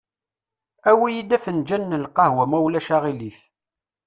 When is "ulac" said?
2.65-2.89